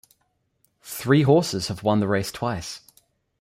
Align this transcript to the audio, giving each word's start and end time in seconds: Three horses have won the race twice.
Three 0.81 1.21
horses 1.21 1.67
have 1.67 1.83
won 1.83 1.99
the 1.99 2.07
race 2.07 2.31
twice. 2.31 2.81